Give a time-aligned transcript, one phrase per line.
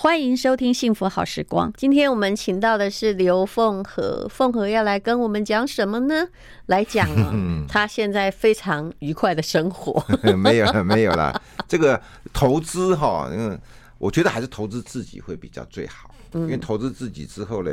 [0.00, 1.72] 欢迎收听《幸福好时光》。
[1.76, 6.24] 今天我们请到的是刘凤和，凤和要来跟我们讲什么呢？
[6.66, 7.08] 来讲
[7.66, 10.00] 他现在非常愉快的生活。
[10.38, 11.34] 没有没有啦，
[11.66, 12.00] 这个
[12.32, 13.58] 投资哈，嗯，
[13.98, 17.72] 我觉得还是投资自己会比较最好，因为投资自己之后呢。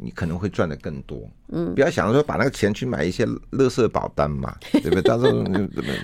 [0.00, 5.02] 你可能会赚的更多，嗯，不要想着说把那个钱去买一些乐色保单嘛， 对不对？
[5.02, 5.44] 到时候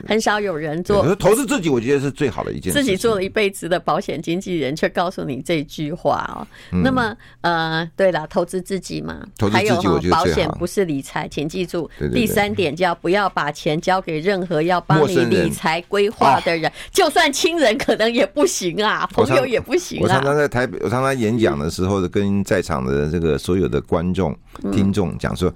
[0.08, 2.79] 很少有人做投资自己，我觉得是最好的一件事。
[2.80, 6.43] 自己做了一辈子的保险经纪人，却告诉你这句话哦。
[6.82, 11.88] 那么，呃，对了，投资自己嘛，投资自己，我觉得保险不是理财，请记住。
[12.13, 20.02] 第三点叫不要把钱交给任何要帮你理财规划的人，就算亲人可能也不行啊，朋友也不行啊。
[20.02, 23.83] 我常常在台北，我常常演讲的时候，跟在场的这个所有的。
[23.86, 24.36] 观众、
[24.72, 25.52] 听众讲说：“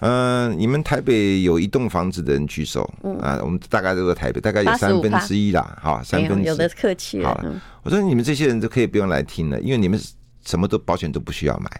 [0.00, 2.82] 嗯、呃，你们台北有一栋房子的人举手
[3.20, 6.46] 啊，我们大概都在台北，大概有三分之一啦，哈，三分之一。
[6.46, 10.00] 有的客气好了，我说你们这些人都可以不用来听了，因为你们
[10.44, 11.70] 什么都保险都不需要买。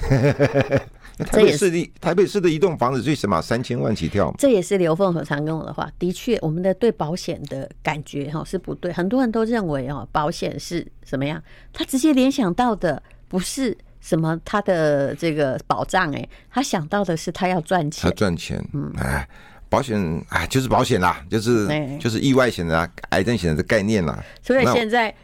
[1.18, 4.34] 台北市的台北市的一栋房子最起码三千万起跳。
[4.38, 11.42] 这也是刘凤和常跟我的话，的确，我们的对保险的感觉哈是不对，很多人都认为哦，保险是什么样？
[11.74, 14.38] 他直接联想到的不是。”什么？
[14.44, 16.10] 他的这个保障？
[16.14, 18.62] 哎，他想到的是他要赚钱，他赚钱。
[18.72, 19.28] 嗯，哎，
[19.68, 24.18] 保险哎，就是保险啦，就是就是意外险的、癌症险的概念啦。
[24.42, 25.14] 所以现在，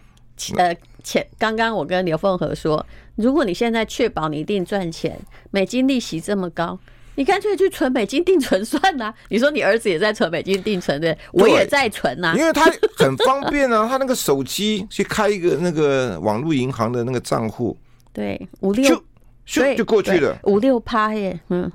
[0.57, 5.19] 呃，前刚刚我跟刘凤和说，如果你现在确保你一定赚钱，
[5.51, 6.79] 美金利息这么高，
[7.15, 9.13] 你干脆去存美金定存算啦。
[9.31, 17.75] 你说你儿子也在存美金定存对，我也在存呐，因为他很方便啊，他那个手机去开一个那个网络银行的那个账户。
[18.17, 19.03] 对，五六
[19.45, 21.71] 就就过去了，五六趴耶，嗯，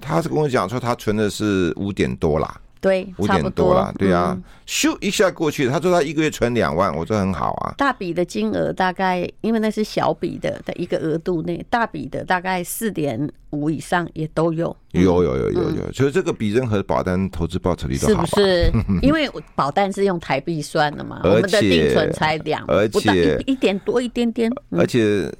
[0.00, 4.34] 他是跟我讲说他存的是五点多啦，对，五点多啦，对啊，
[4.66, 18.72] 咻一下过去，他说他一个月存两万，我说很好啊，大笔的金额大概因为那是小笔的的一个额度内，大笔的大概四点五以上也都有，有有有有有，所以这个比任何保单投资报酬率都好，是不是？
[19.06, 25.32] 因为保单是用台币算的嘛，我们的定存才两，而且一点多一点点，而且。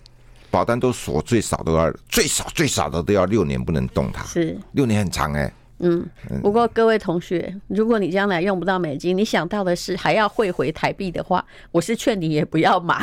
[0.52, 5.52] 保单都锁最少都要最少最少的都要六年不能动它，是六年很长哎、欸。
[5.84, 6.06] 嗯，
[6.42, 13.00] 不过各位同学，如果你将来用不到美金，你想到的是还要汇回台币的话，我是劝你也不要忙。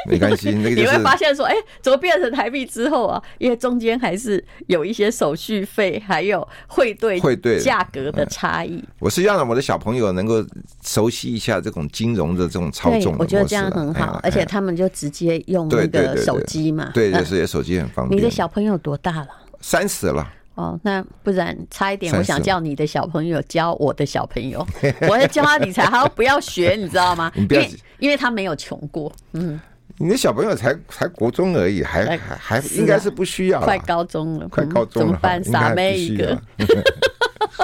[0.07, 3.23] 嗯 没关系，那个你会发现说，哎，怎么变成台币之后啊？
[3.39, 8.83] 因为中间还是有一些手续费，还有汇兑汇兑价格的差异。
[8.99, 10.45] 我是要让我的小朋友能够
[10.83, 18.19] 熟悉一下这种金融的这种操纵，我觉得这样很好，而且他们就直接用那个手机嘛，对对，所以手机很方便。
[18.19, 19.29] 你的小朋友多大了？
[19.61, 20.27] 三十了。
[20.55, 24.65] 哦，那不然差一点，我想叫你的小朋友教我的小朋友，
[25.11, 27.33] 我要教他理财，他说不要学，你知道吗？
[27.35, 29.61] 因为因为他没有穷过，嗯。
[29.99, 35.43] 你的小朋友才才国中而已，还还还应该是不需要，快高中了，快高中了，怎么办？
[35.45, 36.41] 傻妹一个。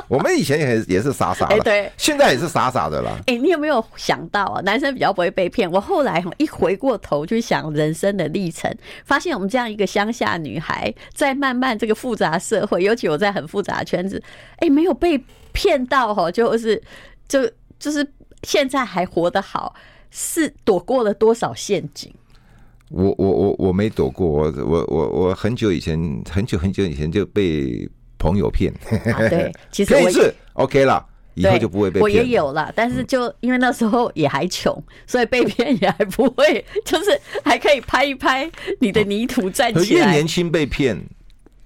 [0.07, 3.17] 我们以前也也是傻傻的，对，现在也是傻傻的了。
[3.27, 4.61] 哎，你有没有想到啊？
[4.63, 5.71] 男生比较不会被骗。
[5.71, 8.73] 我后来一回过头去想人生的历程，
[9.05, 14.21] 发现我们这样一个乡下女孩，在慢慢这个复杂社会，尤其我在很复杂的圈子，
[14.59, 15.23] 哎，没有被
[15.53, 16.81] 骗到哈，就是
[17.29, 17.49] 就
[17.79, 18.07] 就是
[18.43, 19.75] 现在还活得好，
[20.11, 22.13] 是躲过了多少陷阱？
[22.89, 25.97] 我我我我没躲过，我我我我很久以前
[26.29, 27.89] 很久很久以前就被
[28.19, 28.73] 朋友骗。
[29.15, 32.03] 啊，对， 其实我是 OK 了，以后就不会被骗。
[32.03, 34.77] 我也有了，但是 就因为那时候也还穷，
[35.07, 38.51] 所以被骗也还不会，就是还可以拍一拍
[38.81, 40.07] 你的泥土站起来。
[40.07, 41.01] 越年轻被骗，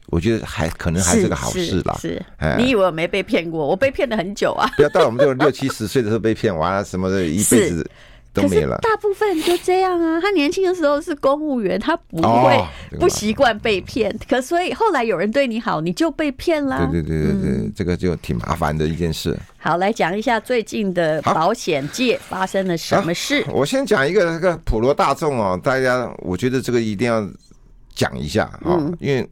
[0.09, 1.97] 我觉得还可能还是个好事啦。
[1.99, 2.22] 是，
[2.59, 3.66] 你以为我没被骗过？
[3.66, 4.71] 我被骗了很久啊！
[4.76, 7.91] 不要到我们这种六七十岁的时候被骗完了，什么的一辈子。
[8.34, 12.61] 可是大部分就这样啊，他年轻的时候是公务员，他不会
[12.99, 14.15] 不习惯被骗。
[14.28, 16.89] 可所以后来有人对你好，你就被骗了。
[16.91, 19.39] 对对对对对，这个就挺麻烦的一件事。
[19.59, 23.44] 好，来讲一下最近的保险界发生了什么事。
[23.53, 27.25] 我先讲一个那个普罗大众哦，大家我觉得这个一定要
[27.94, 29.25] 讲一下啊，因为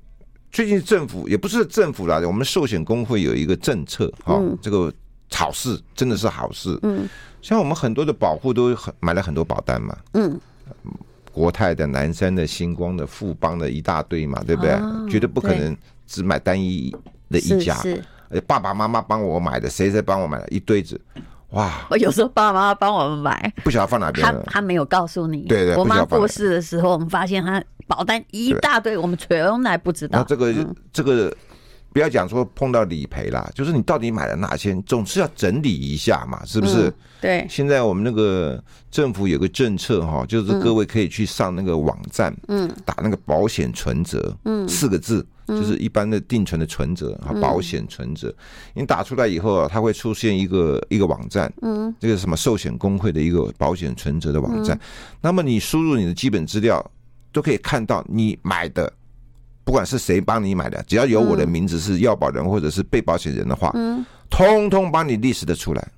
[0.53, 4.93] 最近政府也不是政府啦，我们寿险工会有一个政策啊，这个
[5.33, 6.79] 好事真的是好事。
[6.83, 7.09] 嗯。
[7.43, 10.41] 像我们很多的保护都很买了很多保单嘛，嗯，
[11.33, 14.79] 国泰的、南山的、星光的、富邦的一大堆嘛，对不对？
[15.11, 16.95] 绝对不可能只买单一
[17.29, 18.01] 的一家，是
[18.47, 20.39] 爸爸妈妈帮我买的，谁谁帮我买？
[20.39, 20.99] 的，一堆子，
[21.51, 21.85] 哇！
[21.91, 30.21] 我有时候爸爸妈妈帮我们买，不晓得放哪边，他他没有告诉你，对对，我妈过世的时候，我们发现他保单一大堆，我们从来不知道。
[30.21, 30.55] 那这个
[30.93, 31.35] 这个。
[31.93, 36.89] 不要讲说碰到理赔啦，就是你到底买了哪些，总是要整理一下嘛，是不是？
[36.89, 37.47] 嗯、对。
[37.51, 48.35] 现在我们那个政府有个政策哈，就是各位可以去上那个网站，嗯，打那个保险存折，嗯，四个字，就是一般的定存的存折啊，保险存折。
[48.75, 54.79] 你打出来以后啊，它会出现一个一个网站，嗯，这个什么寿险工会的一个保险存折的网站。
[55.21, 56.85] 那么你输入你的基本资料，
[57.33, 58.91] 都可以看到你买的。
[59.65, 65.89] 不管是谁帮你买的，只要有我的名字是要保人或者是被保险人的话，嗯，通通帮你 list 的出来。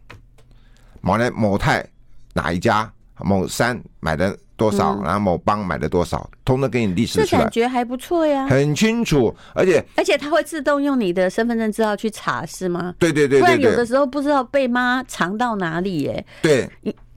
[1.00, 1.86] 某来某泰
[2.32, 2.90] 哪一家
[3.20, 7.26] 某三买的多少，然后某邦买的多少，通通给你 list 出来。
[7.26, 12.94] 这感觉还不错呀，很清楚，而且而且它会自动用你的身份证资料去查，是吗？
[12.98, 16.26] 对对对，不然有的时候不知道被妈藏到哪里耶。
[16.40, 16.68] 对。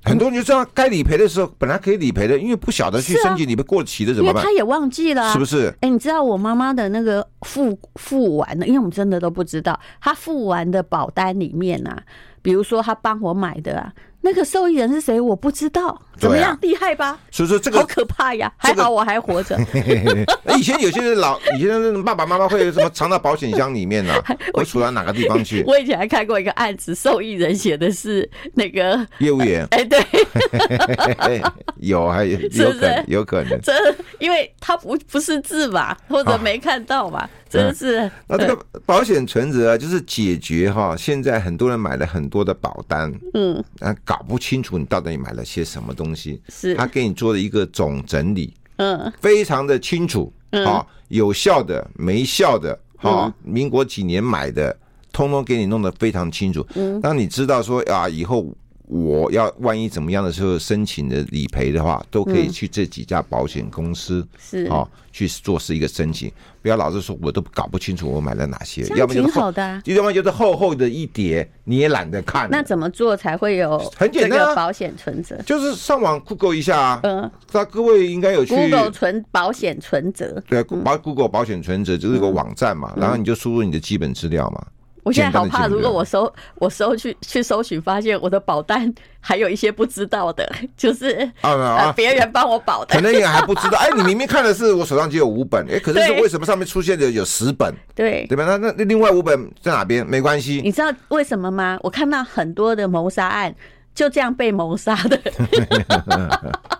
[0.07, 4.43] 很多人就知道该理赔的时候，本来可以理赔的，因为不晓得去申请理赔过期的怎么办？
[4.43, 5.73] 他也忘记了，是不是？
[5.81, 12.01] 哎，你知道我妈妈的那个付付完的，因为我们真的都不知道，她付完的保单里面啊，
[12.41, 13.93] 比如说她帮我买的啊。
[14.27, 15.21] 那个受益人是谁？
[15.21, 16.57] 我不知道，怎么样？
[16.61, 17.17] 厉害吧？
[17.31, 18.51] 所以说这个好可怕呀！
[18.57, 19.57] 还好我还活着。
[20.57, 24.13] 以前有些人老，以前的爸爸妈妈会什么藏到保险箱里面呢？
[24.53, 25.63] 会储到哪个地方去？
[25.65, 29.65] 我以前还看过一个案子，受益人写的是那个业务员。
[29.71, 31.41] 哎，对，
[31.79, 33.71] 有还有有可能有可能，这
[34.19, 37.29] 因为他不不是字吧，或者没看到嘛。
[37.51, 50.31] 真是，那这个保险存折啊，就是解决哈，现在很多人买了很多的保单，嗯，啊，搞不清楚你到底买了些什么东西，是，他给你做了一个总整理，嗯，非常的清楚，
[50.65, 54.77] 好，有效的、没效的，哈，民国几年买的，
[55.11, 58.53] 通通给你弄得非常清楚，嗯，当你知道说啊，以后。
[58.87, 64.65] 我要万一怎么样的时候申请的理赔的话，都可以去这几家保险公司是。
[64.65, 66.31] 啊去做是一个申请，
[66.61, 72.47] 不要老是说我都搞不清楚我买了哪些，要不挺好的，要么就是厚厚的一叠你也懒得看。
[72.51, 75.35] 那怎么做才会有很简单保险存折？
[75.43, 84.63] 就是上网 Google 一下啊，嗯，那各位应该有去 Google 存保险存折，对，把 Google 保险存折就是一个网站嘛，然后你就输入你的基本资料嘛。
[85.07, 90.45] 我现在好怕，如果我搜我搜去去搜寻，发现我的保单还有一些不知道的，
[90.75, 93.77] 就是啊，别人帮我保的，可能也还不知道。
[93.79, 97.73] 哎，你明明看的是我手上只有五本，哎，可是是为什么上面出现的有十本？
[97.95, 98.43] 对对吧？
[98.45, 100.05] 那那那另外五本在哪边？
[100.05, 100.59] 没关系。
[100.61, 101.79] 你知道为什么吗？
[101.81, 103.55] 我看到很多的谋杀案
[103.95, 105.17] 就这样被谋杀的。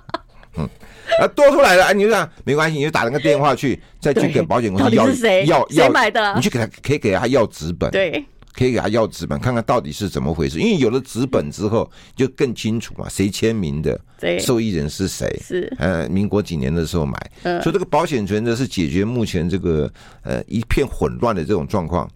[1.20, 1.26] 嗯。
[1.26, 4.80] 啊，多出来了，啊，你就这样没关系，你就打那个电话去，再去给保险公
[5.14, 8.24] 司要要要买的，你去给他可以给他要纸本，对，
[8.54, 10.60] 可以给他要纸本，看看到底是怎么回事。
[10.60, 14.00] 因为有了纸本之后，就更清楚嘛，谁签名的，
[14.40, 19.90] 受益人是谁，是呃，民国几年的时候买，所以这个保险权呢是解决目前这个
[20.24, 22.10] 呃一片混乱的这种状况，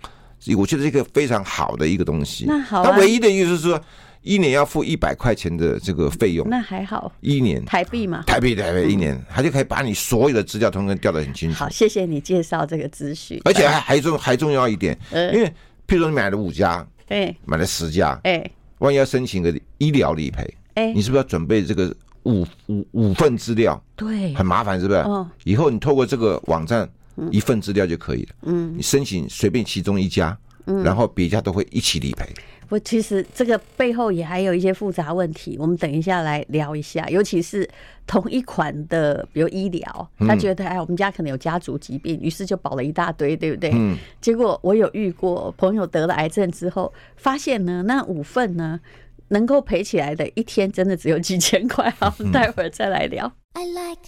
[0.57, 2.45] 我觉得是一个非常好的一个东西。
[2.47, 3.81] 那好，它唯一的意思是说。
[4.21, 7.11] 一年要付一百块钱的这个费用，那还好。
[7.21, 11.57] 一年台币嘛，台币台币一年，他就可以把你所有的资料通通调得很清楚。
[11.57, 13.41] 好，谢谢你介绍这个资讯。
[13.45, 15.45] 而且还还重还重要一点，因为
[15.87, 18.47] 譬如说你买了五家，哎，买了十家，哎，
[18.77, 21.93] 万一要申请个医疗理赔，哎，你是不是要准备这个
[22.23, 23.81] 五五五份资料？
[23.95, 24.99] 对，很麻烦，是不是？
[24.99, 26.87] 哦，以后你透过这个网站
[27.31, 28.29] 一份资料就可以了。
[28.43, 32.25] 嗯，你申请随便其中一家，嗯，然后别家都会一起理赔。
[32.67, 37.05] 不，其实这个背后也还有一些复杂问题，我们等一下来聊一下。
[37.09, 37.69] 尤其是
[38.07, 43.71] 同一款的，比如医疗，他觉得哎，我们家可能有家族疾病，于是就保了一大堆，对不对？
[43.73, 43.97] 嗯。
[44.21, 48.79] 结果我有遇过朋友得了癌症之后，发现呢，那五份呢，
[49.27, 51.93] 能够赔起来的一天真的只有几千块。
[51.99, 53.29] 好， 待会儿再来聊。
[53.53, 53.99] I like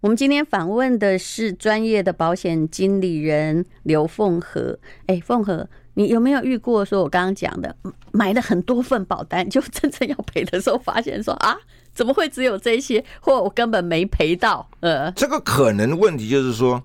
[0.00, 4.78] 我们今天访问的是专业的保险经理人刘凤和。
[5.04, 7.76] 哎，凤和，你有没有遇过说我刚刚讲的，
[8.10, 11.54] 买了很多份保单，就真正要赔的时候，发现说啊，
[11.92, 14.66] 怎么会只有这些，或我根本没赔到？
[14.80, 16.82] 呃，这个可能问题就是说，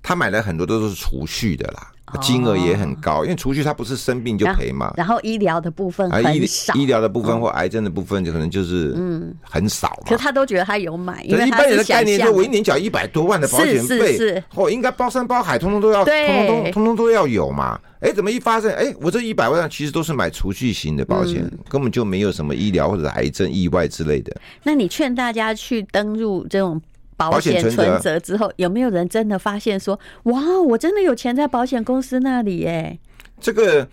[0.00, 1.90] 他买了很多都是储蓄的啦。
[2.20, 4.92] 金额也很高，因为除去他不是生病就赔嘛。
[4.96, 10.04] 然后医疗的部分很少，医疗的部分或癌症的部分就可能就是嗯很少嘛。
[10.06, 17.78] 可他都觉得他有买，因为一般人的概念说，我一年缴一百多万的保险费，哦，应该包山包海，通通都要，通通都通通都要有嘛。
[18.00, 18.70] 哎，怎么一发生？
[18.72, 24.34] 哎，我这一百万其实都是买储蓄型的保险，根本就没有什么医疗或者癌症意外之类的。
[24.62, 26.80] 那你劝大家去登入这种。
[27.30, 32.98] 保险存折之后，有没有人真的发现说，哇，我真的有钱在保险公司那里耶？
[33.40, 33.86] 这个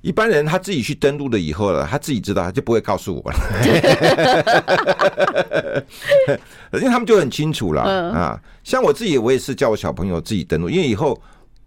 [0.00, 3.38] 一般人他自己去登录了以后了，他自己知道，他就不会告诉我了。
[6.72, 8.40] 因为他们就很清楚了啊。
[8.64, 11.20] 像我自己，我也是叫我小朋友自己登录，因为以后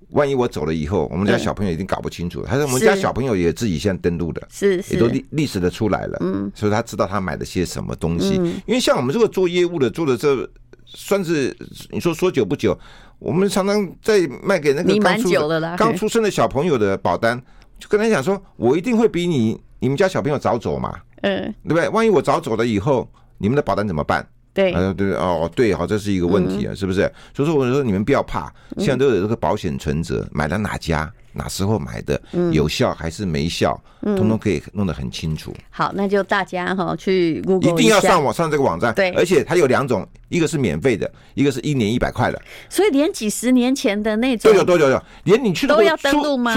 [0.09, 2.43] 万一我走了以后，我们家小朋友一定搞不清楚。
[2.43, 6.17] 他说我们家小朋友也自己先登录的，是也都历历史的出来了。
[6.21, 8.33] 嗯，所以他知道他买了些什么东西。
[8.65, 10.49] 因为像我们这个做业务的，做的这
[10.89, 11.55] 算是
[11.89, 12.77] 你说说久不久，
[13.19, 15.29] 我们常常在卖给那个刚出
[15.77, 17.41] 刚出生的小朋友的保单。
[17.79, 21.87] 就跟他讲说，我一定会比你你们家小朋友早走嘛，嗯，对不对？
[21.87, 24.27] 万一我早走了以后，你们的保单怎么办？
[24.53, 27.09] 对，呃，对哦，对，好，这是一个问题啊，是不是？
[27.33, 35.55] 所以说，我说你们不要怕，现在都有这个保险存折，买了哪家，哪时候买的，有效还是没效，通通可以弄得很清楚。
[35.69, 42.41] 好，那就大家哈去 Google 一定要上网上这个网站，对，而且它有两种，一个是免费的，一个是一年一百块的。
[42.69, 46.53] 所以连几十年前的那种都有都有有，连你去都要登录吗？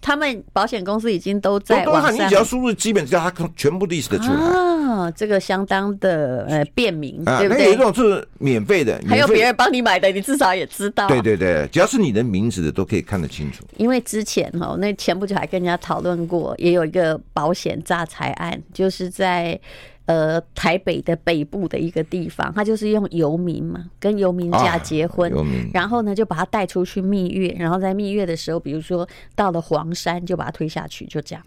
[0.00, 7.64] 他们保险公司已经都在网上，你只要输入基本资料，它全部历史的出来啊，这个相当的呃便民，对不对？
[7.66, 11.08] 有一种是免费的，还有别人帮你买的，你至少也知道。
[11.08, 13.64] 对对对，只要是你的名字的，都可以看得清楚。
[13.76, 19.58] 因为之前哈，那前不久还跟人家讨论过，也有一个保险诈财案，就是在。
[20.06, 25.44] 呃，台北的北部的一个地方，他就是用游民嘛，跟游民家结婚，啊、
[25.74, 31.44] 然后呢就把他带出去蜜月，然后在蜜月的时候，比如说到了黄山，就把他推下去，就这样。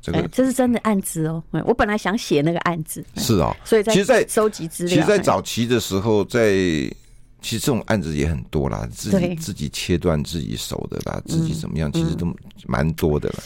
[0.00, 1.42] 这个、欸、这是真的案子哦。
[1.66, 3.54] 我本来想写那个案子，是哦。
[3.64, 6.54] 所以在其实，在收集资料，其实，在早期的时候，在
[7.40, 12.26] 其实这种案子也很多啦，自己自己切断自己手的啦，自己怎么样，其实都
[12.66, 13.34] 蛮多的了。
[13.38, 13.42] 嗯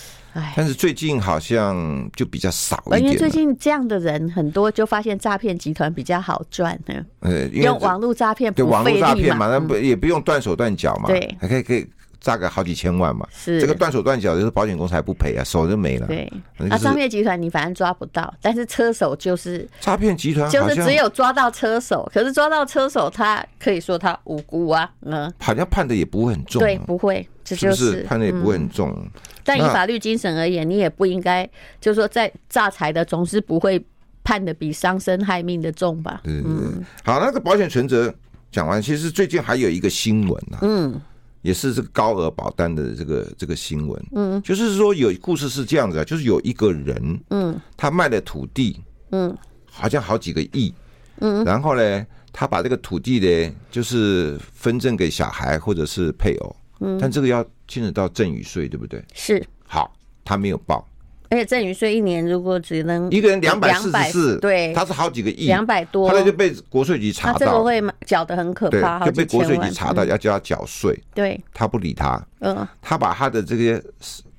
[0.56, 6.94] 但是最近好像就比较少一点，因为最近这样的人很多，就发现诈骗集团比较好赚呢。
[7.20, 11.86] 呃，用网络诈骗，对网络诈骗嘛，那不也不用断手断脚嘛，对，还可以可以
[12.22, 13.28] 诈个好几千万嘛。
[13.30, 13.60] 是。
[13.60, 16.06] 这个断手断脚，就是保险公司还不赔啊，手就没了。
[16.06, 28.96] 对，那诈骗集团你反正抓不到，但是车手就是诈骗集团，就是只有抓到车手，可是抓到车手，他可以说他无辜啊，嗯，好像判的也不会很重，对，不会，这就是判的也不会很重。
[29.44, 31.44] 但以法律精神而言，你也不应该，
[31.80, 33.84] 就是说，在诈财的总是不会
[34.22, 36.20] 判的比伤身害命的重吧？
[36.24, 38.14] 嗯，好，那个保险存折
[38.52, 41.00] 讲完，其实最近还有一个新闻啊，嗯，
[41.42, 48.80] 也是这个高额保单的这个这个新闻，嗯，就是说有故事是这样子啊，就是有一个人，嗯，他卖了土地，
[49.10, 49.36] 嗯，
[49.70, 50.72] 好像好几个亿，
[51.20, 56.56] 嗯，然后呢，他把这个土地呢，就是分赠给小孩或者是配偶。
[56.84, 59.04] 嗯但这个要牵扯到赠与税，对不对？
[59.14, 59.40] 是。
[59.64, 59.94] 好，
[60.24, 60.84] 他没有报。
[61.32, 71.02] 而且赠与税一年如果只能一个人两百四十四，对，他是好几个亿，两百多，后来就被国税局查到，他这个会缴的很可怕，就被国税局查到要叫他缴税。
[71.14, 73.82] 对，他不理他，嗯，他把他的这些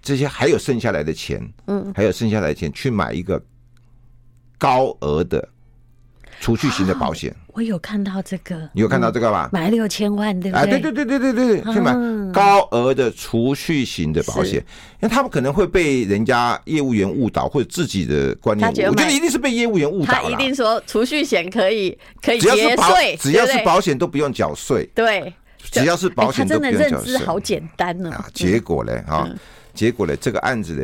[0.04, 3.42] 这些还有剩下来的钱，嗯，还有剩下来的钱去买一个
[4.60, 5.50] 高额的。
[6.40, 9.50] 储蓄型的保险，我有看到这个，你有看到这个吧？
[9.54, 10.64] 买六千万，对不对？
[10.64, 11.94] 哎，对对对对对对，去买
[12.34, 14.56] 高额的储蓄型的保险，
[15.02, 20.14] 因为他们可能会被人家业务员误导，或者自己的观念，我觉得一定是被业务员误导。
[20.14, 24.90] 他一定说储蓄险可以可以节税，只要是保险都不用缴税。
[24.94, 25.34] 对，
[25.72, 26.90] 只要是保险都不用缴税。
[26.90, 28.26] 他真的认知好简单啊！
[28.34, 29.02] 结果呢？
[29.08, 29.30] 哈，
[29.74, 30.16] 结果呢？
[30.18, 30.84] 这个案子呢？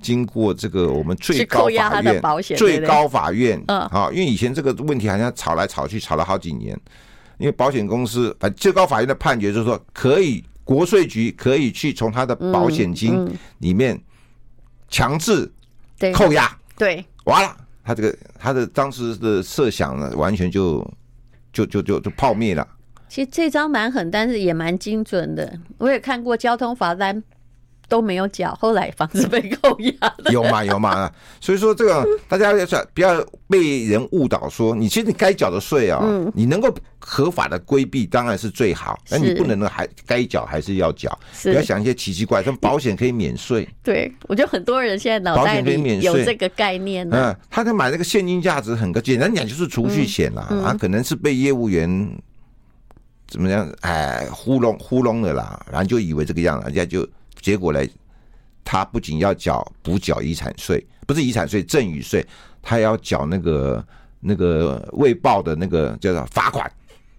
[0.00, 2.22] 经过这个我们最高法院，
[2.56, 6.78] 最高法院，嗯，啊，因为以前这个问题好像吵来吵去，吵了好几年。
[7.38, 13.26] 因为保险公司，反正最高法院的判决就是说，可以国税局可以去从他的保险金
[13.60, 13.98] 里面
[14.90, 15.50] 强制
[16.12, 20.86] 扣押，对，完了，他这个他的当时的设想呢，完全就
[21.50, 22.68] 就就就就泡灭了。
[23.08, 25.58] 其实这张蛮狠，但是也蛮精准的。
[25.78, 27.22] 我也看过交通罚单。
[27.90, 30.30] 都没有缴，后来房子被扣押了。
[30.30, 36.00] 有嘛有嘛，所以说这个 大家要不要被人误导说，你其实你该缴的税啊，
[36.32, 43.68] 你能够合法的规避当然是最好，那你不能呢还该缴还是要缴，不要想一些奇奇怪，像保险可以免税。
[43.82, 47.08] 对，我觉得很多人现在脑袋里有这个概念。
[47.10, 52.08] 嗯，他在买那个现金价值很高，简单讲就是储蓄险啦，啊，可能是被业务员
[53.26, 57.04] 怎么样哎糊弄糊弄的啦，然后就以为这个样，人家就。
[57.40, 57.80] 结果呢，
[58.64, 62.24] 他不仅要缴补缴遗产税，不是遗产税，赠与税，
[62.62, 63.84] 他要缴那个
[64.20, 66.70] 那个未报的那个叫做罚款。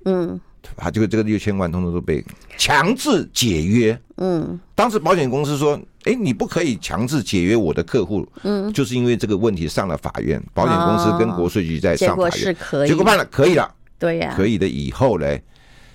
[0.05, 0.39] 嗯，
[0.75, 2.23] 他这个这个六千万通通都被
[2.57, 3.99] 强制解约。
[4.17, 13.73] 嗯，当时保险公司说：“哎，你不可以强制解约我的客户。”嗯，就是因为这个问题上了法院，保险公司跟国税局在上法院，结果是可以，结果判了可以了。
[13.99, 14.67] 对呀，可以的。
[14.67, 15.43] 以后嘞，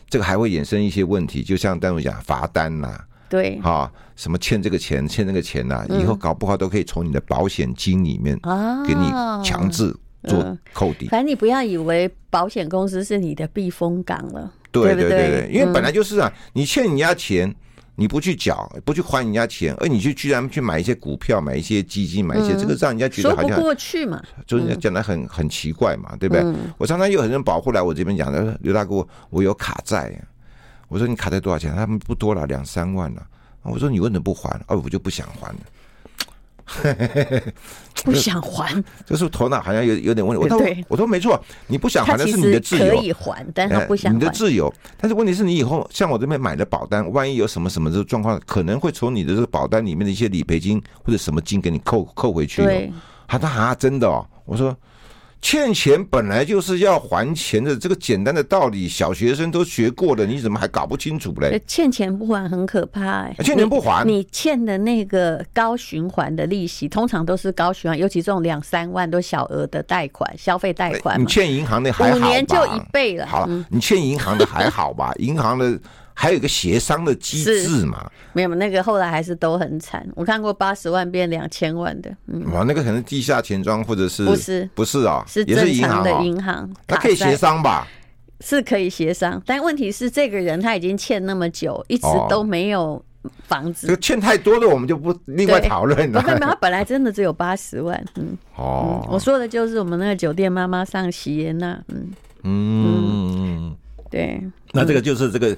[0.08, 3.00] 这个还会衍生一些问题，就像单位讲罚单呐。
[3.28, 8.84] 对，哈，什么欠这个钱欠那个钱呐、啊，以后搞不好都可以从你的保险金里面啊。
[8.86, 9.10] 给你
[9.44, 11.08] 强制做扣抵。
[11.08, 17.54] 反正你不要以为保险公司是你的避风港了，对对对对，因为本来就是啊，你欠人家钱。
[17.98, 26.42] 你不去缴，不去还人家钱，而你去居然去买一些股票，买一些基金，买一些、嗯、这个，让人家觉得好像说不过去嘛，就是人家讲的很很奇怪嘛，对不对？
[26.44, 28.96] 嗯、我常常有很多人保护来我这边讲的，刘大哥，
[29.30, 30.12] 我有卡债，
[30.88, 31.74] 我说你卡在多少钱？
[31.74, 33.26] 他们不多了，两三万了。
[33.62, 34.48] 我说你为什么不还？
[34.68, 35.58] 哦，我就不想还了。
[38.04, 40.44] 不想还，这是头脑好像有有点问题。
[40.44, 44.18] 我说，我说没错，你不想还那是你的自由，可以还，但他不想还。
[44.18, 52.62] 你的自由，但是问题是你以后像我这边买的保单，万一有什么什么这个状况，可能会从你的这个保单里面的一些理赔金或者什么金给你扣扣回去。
[52.64, 52.92] 对，
[53.28, 54.76] 他说啊，真的哦，我说。
[55.48, 61.62] 欠钱本来就是要还钱的，这个简单的道理，小学生都学过了，你怎么还搞不清楚嘞？
[61.68, 63.44] 欠钱不还很可怕哎、欸！
[63.44, 71.20] 欠钱不还你，你欠的那个高循环的利息，通常都是高循环，尤其这种两三万都小额的贷款、消费贷款。
[71.20, 72.26] 你欠银行的还好吧？
[72.26, 73.24] 五年就一倍了。
[73.24, 75.12] 好了，你欠银行的还好吧？
[75.18, 75.78] 银行的。
[76.18, 78.10] 还有一个协商的机制嘛？
[78.32, 80.08] 没有，那个后来还是都很惨。
[80.14, 85.22] 我看过八十万变两千万的，嗯，哇，那个可能地下钱庄或者是不是不是啊？
[85.28, 87.86] 是正常的银行，他可以协商吧？
[88.40, 93.02] 是可以协商，但问题是这个人他已经欠那么久，一直都没有
[93.46, 93.86] 房子。
[93.86, 96.22] 这个欠太多的我们就不另外讨论了。
[96.22, 102.10] 没有，他本来真的只有八十万，嗯哦，我说的就是我们那个酒店妈妈上喜宴那，嗯
[102.42, 103.76] 嗯，
[104.10, 104.42] 对，
[104.72, 105.54] 那这个就是这个。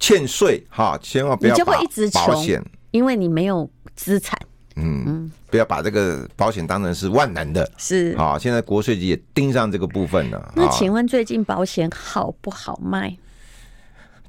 [0.00, 1.78] 欠税哈，千万不要把
[2.14, 4.36] 保险，因为你没有资产。
[4.76, 7.70] 嗯嗯，不要把这个保险当成是万能的。
[7.76, 10.52] 是好，现在国税局也盯上这个部分了。
[10.56, 13.14] 那请问最近保险好不好卖？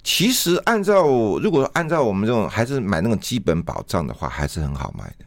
[0.04, 1.06] 其实按照
[1.40, 5.25] 如果按照我们这种还是买那种基本保障的话，还是很好卖的。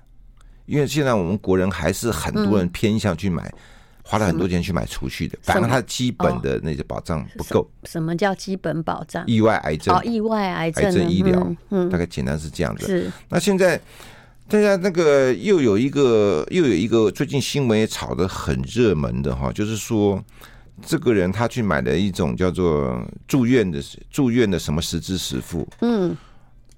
[0.67, 3.51] 因为现在我们国人还是很多人偏向去买。
[4.05, 7.67] 嗯花了很多钱去买储蓄的，反正他基本的那些保障不够。
[7.85, 9.25] 什么叫基本保障？
[9.27, 12.87] 意外癌症哦，意外癌症，癌症医疗，嗯，大概简单是这样的。
[12.87, 13.11] 是。
[13.31, 13.81] 那现在
[14.47, 20.23] 大家那个又有一个又有一个最近新闻也炒得很热门的哈，就是说
[20.85, 26.15] 这个人他去买了一种叫做住院的住院的什么实支实付，嗯。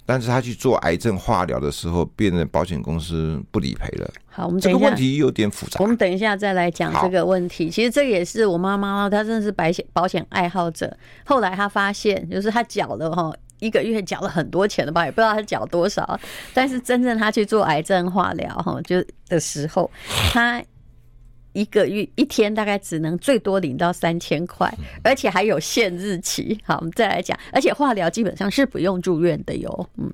[0.07, 4.09] 但是他去做癌症化疗的时候，变成保险公司不理赔了。
[4.29, 5.81] 好，我们这个问题有点复杂。
[5.81, 7.69] 我们等一下再来讲这个问题。
[7.69, 10.97] 其实这也是我妈妈，她真的是保险保险爱好者。
[11.25, 16.19] 后来她发现，就是她缴了哈一个月缴了很多钱的吧，也不知道她缴多少。
[16.55, 19.91] 但是真正她去做癌症化疗哈，就的时候，
[20.33, 20.63] 她。
[21.57, 24.71] 一个月一天大概只能最多领到三千块，
[25.03, 26.59] 而且还有限日期。
[26.63, 29.89] 好，我们再来讲，而且化疗基本上是不用住院的哟。
[29.97, 30.13] 嗯。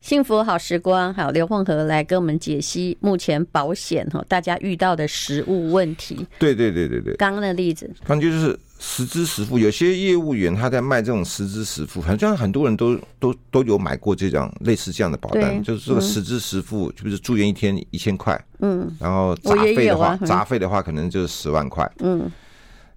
[0.00, 6.24] 幸福好时光，还有刘凤和来跟我们解析目前保险哈，大家遇到的实物问题。
[6.38, 22.30] 对对对对对，刚刚的例子，刚就是实支实付，有些业务员他在卖这种实支实付，好像很多人都都都有买过这种类似这样的保单，就是这个实支实付，就是住院一天一千块，嗯，然后杂费的话，杂费的话可能就是十万块，嗯，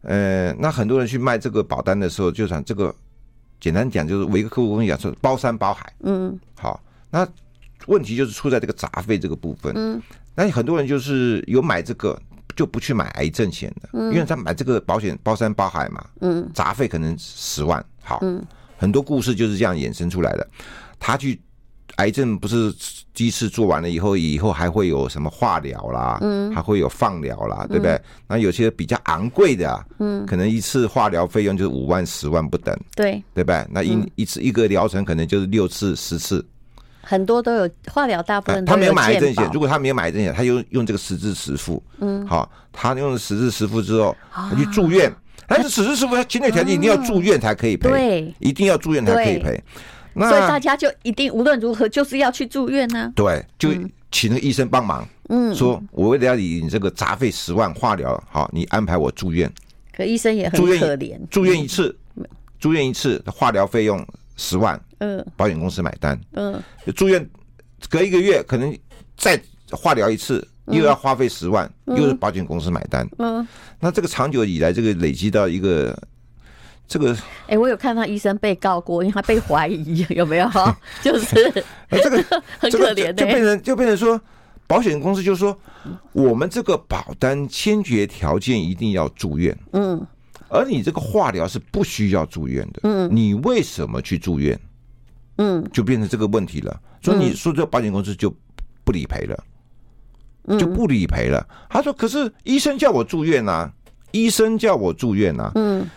[0.01, 2.93] 呃，那很多人去卖这个保单的时候，就想这个
[3.59, 6.83] 简单讲就是我一个客户跟你讲说包山包海，嗯，好。
[7.09, 7.25] 那
[7.85, 9.71] 问题就是出在这个杂费这个部分。
[9.77, 10.01] 嗯，
[10.35, 12.21] 那很多人就是有买这个
[12.57, 18.43] 就不去买癌症险的，嗯，因为他买这个保险包山包海嘛，嗯，杂费可能十万，好，嗯，
[18.75, 20.45] 很多故事就是这样衍生出来的。
[20.99, 21.39] 他去
[21.97, 22.73] 癌症不是
[23.13, 28.01] 第一次做完了以后，以后还会有什么化疗啦，嗯，还会有放疗啦，对不对？
[28.27, 33.65] 那有些比较昂贵的，嗯，可能一次化疗费用就是五万、十万不等，对，对不对？
[33.69, 36.43] 那一一次一个疗程可能就是六次、十次。
[37.09, 39.49] 很多都有化疗，大部分他没有买癌症险。
[39.53, 41.81] 如果他没有买癌症险，他用用这个实质实付。
[41.99, 45.09] 嗯，好，他用了实质实付之后，他去住院。
[45.47, 49.63] 但是实质实付，他前提条件一定要住院才可以赔，对，一定要住院才可以赔。
[50.13, 53.09] 那所以大家就一定无论如何就是要去住院呢？
[53.15, 53.69] 对，就
[54.11, 55.07] 请那个医生帮忙。
[55.29, 59.49] 嗯，说我为了要你这个杂费十万化疗，好，你安排我住院。
[59.95, 61.95] 可医生也很可怜，住院一次，
[62.59, 64.05] 住院一次化疗费用。
[64.39, 66.61] 十万，嗯，保险公司买单，嗯，
[66.95, 67.27] 住院
[67.89, 68.75] 隔一个月可能
[69.15, 69.39] 再
[69.71, 73.47] 化疗一次，又要花费十万，又是保险公司买单，嗯，
[73.79, 75.97] 那这个长久以来，这个累积到一个
[76.87, 77.15] 这个，
[77.47, 80.49] 哎，我有看到医生被告过，因为他被怀疑有没有？
[81.03, 81.51] 就是
[81.91, 82.23] 这个
[82.57, 84.19] 很可怜的，就变成就变成说，
[84.65, 85.57] 保险公司就说，
[86.13, 90.05] 我们这个保单先决条件一定要住院，嗯。
[90.49, 94.57] 而你这个化疗是不需要住院的，嗯，你为什么去住院？
[95.37, 96.81] 嗯，就变成这个问题了。
[97.01, 98.33] 所以你说这保险公司就
[98.83, 99.43] 不理赔了，
[100.57, 101.47] 就不理赔了。
[101.69, 103.71] 他说：“可是医生叫我住院啊，
[104.11, 105.87] 医生叫我住院啊。”嗯，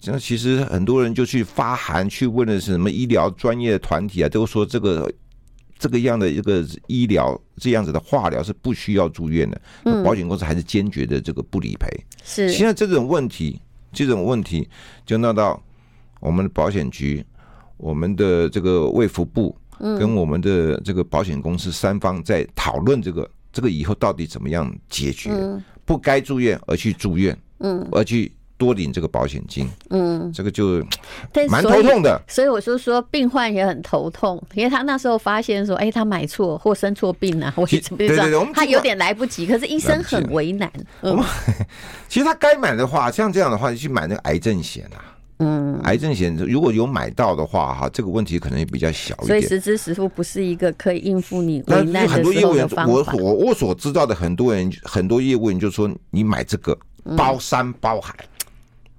[0.00, 5.12] 这其实很多人就去发函去问的是什么医疗专业的团体啊，都说这个
[5.78, 9.60] 这个样的一个医疗这样子的化疗是不需要住院的。
[9.84, 11.88] 嗯，保险公司还是坚决的这个不理赔。
[12.24, 13.60] 是现在这种问题，
[13.92, 14.68] 这种问题
[15.04, 15.62] 就闹到
[16.20, 17.24] 我们的保险局。
[17.78, 25.30] 我们的这个卫福部跟我们的这个保险公司三方在讨论这个这个以后到底怎么样解决？
[25.84, 30.84] 不该住院而去住院，嗯，而去多领这个保险金，嗯，这个就
[31.48, 32.20] 蛮头痛的。
[32.28, 39.46] 所以我就说，病患也很头痛，因为他那时候发现说，哎，他买错或生错病啊，或者怎么样，他有点来不及。
[39.46, 40.70] 可是医生很为难。
[41.00, 41.18] 嗯，
[42.06, 45.16] 其实他该买的话，像这样的话，你去买那个癌症险啊。
[45.40, 49.28] 嗯，癌症险如果有买到的话，哈，这个问题可能也比较小一点。
[49.28, 52.92] 所以实支实付不是一个可以应付你危难的时候的方法。
[52.92, 56.76] 我所我所知道的很多人，很多业务员就说，你买这个
[57.16, 58.12] 包山包海。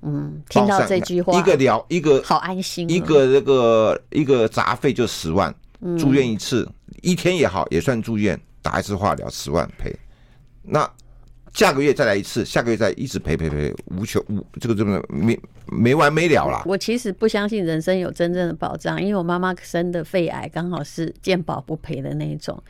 [0.02, 5.54] 嗯，听到这句话，一个疗一个好安心，一个那个一个杂费就十万，
[5.98, 6.66] 住院一次
[7.02, 9.94] 一天也好，也算住院，打一次化疗十万赔。
[10.64, 10.90] 那。
[11.54, 16.64] 下个月再来一次，下个月再一直赔赔赔，无穷无这个这个没没完没了了。
[16.66, 22.62] 我其实不相信人生有真正的保障，因为我妈妈生的肺癌刚好是健保不赔的那一种，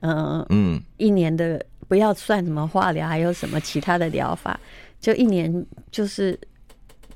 [0.00, 4.58] 嗯、嗯，一年的不要算什么化疗，还有什么其他的疗法，
[5.00, 6.38] 就一年就是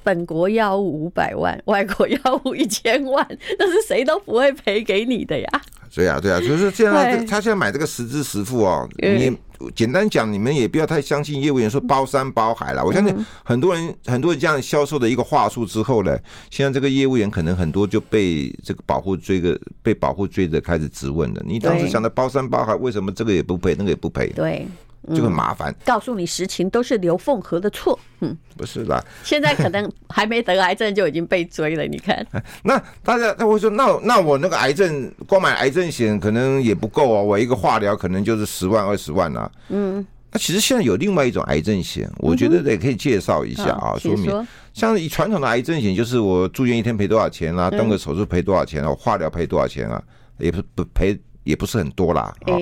[0.07, 3.27] 本国药物五百万，外国药物 一千万，
[3.59, 5.49] 那是谁都不会赔给你的呀。
[5.93, 9.37] 对啊，对啊，就是现在他现在买这个实支实付哦，你。
[9.75, 12.85] 简单讲，你们也不要太相信业务员说包山包海了。
[12.85, 16.15] 我相信很多人很多人这样销售的一个话术之后呢，
[16.51, 21.43] 现在这个业务员可能很多就被这个保护追个被保护追着开始质问了。
[21.43, 24.27] 你当时想的包山包海，为什么这个也不赔，那个也不赔？
[24.37, 24.67] 对。
[25.15, 25.77] 就很麻烦、嗯。
[25.85, 27.99] 告诉你实情都是刘凤和的错。
[28.21, 29.05] 嗯，不是啦？
[29.23, 31.85] 现在可能还没得癌症就已经被追了。
[31.85, 32.27] 你看，
[32.65, 39.51] 那大家他会说，那那我那个癌症光买癌症险可能也不够啊，我一个化疗可能就是十万二十万啊。
[39.69, 50.03] 嗯，那其实现在有另外一种癌症险，我觉得也可以介绍一下啊，嗯、说明像以传统的癌症险，就是我住院一天赔多少钱啊，动个手术赔多少钱啊，我化疗赔多少钱啊，
[50.39, 52.35] 也不不赔也不是很多啦。
[52.47, 52.57] 啊。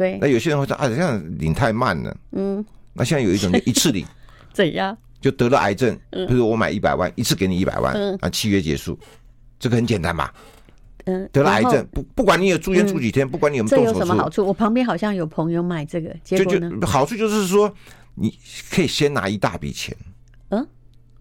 [0.00, 2.16] 对，那有些人会说啊，这样领太慢了。
[2.32, 4.02] 嗯，那现在有一种就 一次领，
[4.50, 4.96] 怎样？
[5.20, 8.98] 就得了癌症，比如我买一百万，一次给你一百万，啊，契约结束，
[9.58, 10.32] 这个很简单吧。
[11.04, 14.46] 嗯，得了癌症，不不管你有住院住几天，不管你有没有动手术，这有什么好处？
[14.46, 16.70] 我旁边好像有朋友买这个，结果呢？
[16.86, 17.70] 好处就是说，
[18.14, 18.34] 你
[18.70, 19.94] 可以先拿一大笔钱。
[20.48, 20.66] 嗯，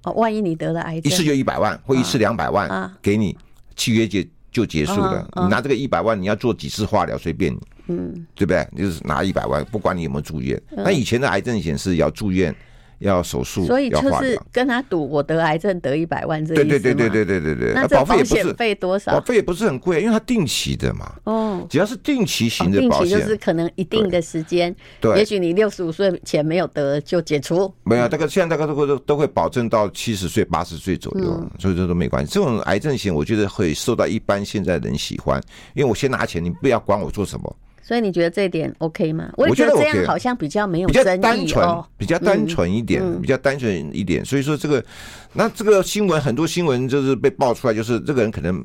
[0.03, 3.37] 哦，万一你得了癌症，一次就一百万，或一次两百万，给你
[3.75, 5.29] 契约结就结束了。
[5.35, 7.59] 你拿这个一百万，你要做几次化疗，随便你。
[7.89, 8.67] 嗯，对不对？
[8.77, 10.61] 就是拿一百万，不管你有没有住院。
[10.69, 12.55] 那以前的癌症险是要住院，
[12.99, 16.53] 要手术，所以就是跟他赌，我得癌症得一百万这。
[16.53, 17.73] 对对对对对对对对。
[17.73, 19.13] 那保费也不是费多少？
[19.13, 21.13] 保费也不是很贵，因为它定期的嘛。
[21.23, 21.65] 哦。
[21.69, 24.75] 只要是定期型的保险，就是可能一定的时间。
[24.99, 25.17] 对。
[25.17, 27.73] 也许你六十五岁前没有得就解除。
[27.83, 32.33] 没有，这个现在大概都会都会保证到七十岁八十岁左右，所以这都没关系。
[32.33, 35.41] 这种癌症险，我觉得会受到一般现在人喜欢，
[35.73, 37.55] 因为我先拿钱，你不要管我做什么。
[37.89, 39.33] 所以你觉得这一点 OK 吗？
[39.35, 44.23] 我觉得这样好像比较没有争议，比较单纯，比较单纯一点，比较单纯一点。
[44.23, 44.85] 所以说这个，
[45.33, 48.63] 那这个新闻很多新闻就是被爆出来，就是这个人可能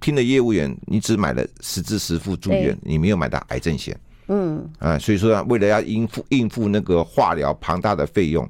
[0.00, 3.96] 拼了业务员，你只买了十支实付住院，你没有买到癌症险。
[4.26, 8.44] 嗯啊，所以说为了要应付应付那个化疗庞大的费用。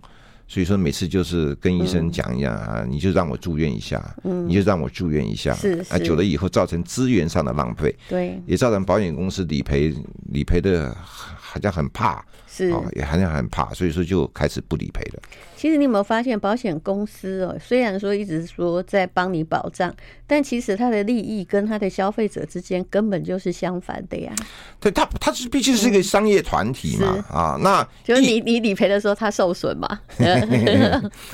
[0.54, 9.92] 所以说每次就是跟医生讲一样啊，你就让我住院一下，嗯，你就让我住院一下，是啊，久了以后造成资源上的浪费，对，也造成保险公司理赔
[10.30, 12.24] 理赔的好像很怕。
[12.56, 15.20] 是，也好像很怕，所以说就开始不理赔了。
[15.56, 19.92] 其实你有没有发现，保险公司哦，虽然说一直说在帮你保障，
[20.24, 24.32] 但其实它的利益跟它的消费者之间根本就是相反的呀。
[24.78, 29.98] 对，它它是毕竟是一个商业团体嘛，啊，那 就是你你理赔的时候，它受损嘛。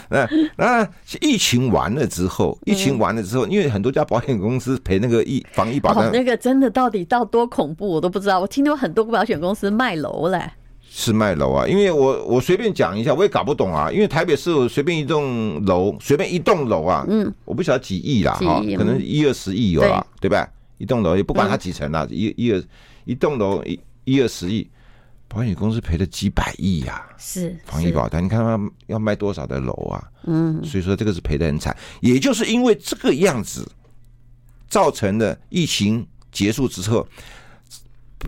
[0.09, 0.89] 那那
[1.21, 8.41] 疫情完了之后，疫情完了之后，因为很多家保险公司赔那个疫防疫保单，那个真的到底到多恐怖，我都不知道。
[8.41, 10.51] 我听到很多保险公司卖楼嘞。
[10.93, 13.89] 是卖楼啊，因为我我随便讲一下，我也搞不懂啊。
[13.93, 20.45] 因为台北市随便一栋楼，随便一栋楼啊，嗯，我不晓得几亿啦，哈，可能一二十亿有啦，对吧？
[20.79, 22.61] 一栋楼也不管它几层啦，一一二
[23.05, 24.69] 一栋楼一一二十亿，
[25.29, 30.03] 保险公司赔了几百亿呀，是防疫保单，你看他要卖多少的楼啊？
[30.25, 31.77] 嗯，所以说这个是赔的很惨。
[32.01, 33.65] 也就是因为这个样子，
[34.69, 37.07] 造成的疫情结束之后，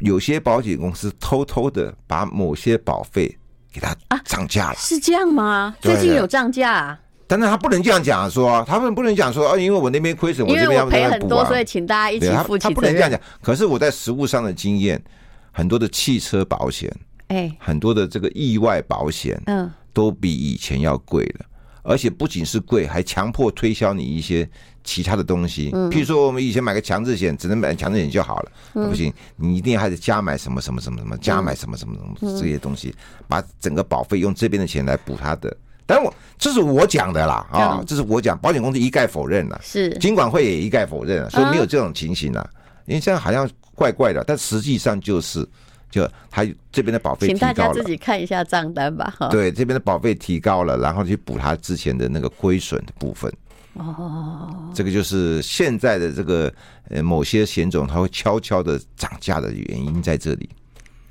[0.00, 3.36] 有些保险公司偷偷的把某些保费
[3.72, 4.76] 给它涨价了。
[4.78, 5.76] 是这样吗？
[5.80, 6.72] 最近有涨价？
[6.72, 12.74] 啊但是他不能这样讲，说他们不能讲说啊，因为我那边亏损，我这边要赔很多，所以请大家一起付起责任。
[12.74, 13.18] 他不能这样讲。
[13.40, 15.02] 可是我在实务上的经验，
[15.50, 16.94] 很多的汽车保险，
[17.28, 21.46] 哎，很多的这个意外保险，嗯，都比以前要贵了。
[21.82, 24.48] 而且不仅是贵，还强迫推销你一些
[24.84, 25.70] 其他的东西。
[25.90, 32.94] 譬如说，我们以前买个强制险，只能买强制险就好了，不行，你一定还得加买什么什么什么什么，加买什么什么什么这些东西，
[33.26, 35.54] 把整个保费用这边的钱来补他的。
[35.84, 39.90] 但我这是我讲的啦啊，这是我讲，保险公司一概否认了，是。
[39.98, 42.48] 金管会也一概否认了，所以没有这种情形了，
[42.86, 45.46] 因为这样好像怪怪的，但实际上就是，
[45.92, 49.14] 就他这边的保费提高了，请大家自己看一下账单吧。
[49.16, 53.30] 哈，对，这边的保费提高了，然后去补他之前的那个亏损的部分。
[53.74, 56.52] 哦，这个就是现在的这个
[56.88, 60.48] 呃某些险种，它会悄悄的涨价的原因在这里。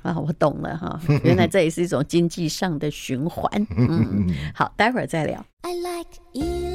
[0.02, 3.48] 啊，我懂了哈，原来这也是一种经济上的循环。
[3.76, 5.44] 嗯， 好，待会儿再聊。
[5.62, 6.71] I like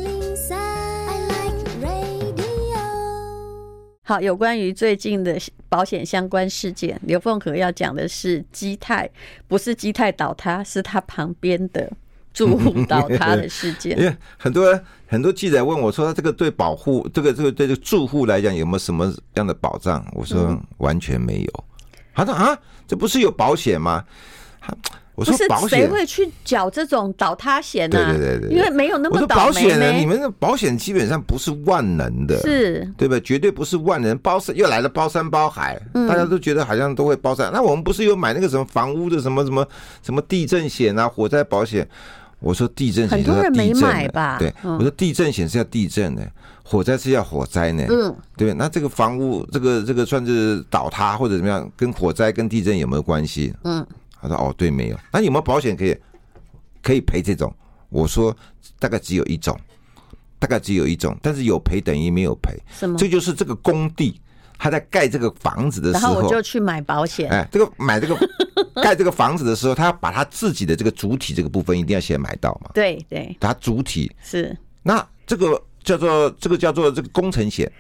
[4.08, 9.10] 好，有关于最近的保险相关事件，刘凤和要讲的是基泰，
[9.50, 11.92] 不是基泰倒塌，是他旁边的
[12.34, 14.00] 住户 倒塌的事件。
[14.00, 20.02] 因为很多很多记者问我说，他这个对保护这个这个对这个住户来讲有没有什么样的保障？
[20.14, 21.64] 我说完全没有。
[22.16, 24.06] 他说啊，这不是有保险吗？
[25.18, 28.14] 我说保险谁会去缴这种倒塌险呢？
[28.14, 29.46] 对对对对，因为没有那么倒霉。
[29.46, 33.20] 保险呢，你们的保险基本上不是万能的，是对吧？
[33.24, 35.76] 绝对不是万能，包山又来了，包山包海，
[36.08, 37.52] 大家都觉得好像都会包山。
[37.52, 39.68] 那我们不是有买那个什么房屋的什么什么
[40.04, 41.88] 什么地震险啊、火灾保险？
[42.40, 44.38] 我说地震险很多人没买吧？
[44.38, 46.22] 对，我说地震险是要地震的。
[46.62, 53.54] 火灾是要火灾呢，嗯，对，那这个房屋，这个这个算是倒塌或者怎么样，跟火灾跟地震有没有关系？
[53.64, 53.88] 嗯，
[54.28, 54.98] 他说哦，对，没有。
[55.12, 55.98] 那有没有保险可以
[56.82, 57.54] 可以赔这种？
[57.90, 58.36] 我说
[58.80, 59.58] 大概只有一种，
[60.40, 62.58] 大概只有一种，但是有赔等于没有赔。
[62.70, 62.98] 什么？
[62.98, 64.20] 这就是这个工地
[64.58, 67.30] 他在盖这个房子的时候，然后我就去买保险。
[67.30, 68.18] 哎，这个买这个
[68.82, 72.72] 盖这个房子的时候，他要把他自己的这个主体这个部分一定要先买到嘛？
[72.74, 75.62] 对对，他主体是那这个。
[75.88, 77.72] 叫做这个叫做这个工程险，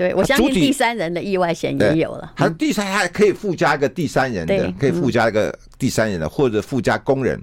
[0.00, 2.32] 对，我相信第三人的意外险也有了。
[2.34, 7.38] 还第三还可以附加一个第三人的，可以附加一个第三人的，或者附加工人。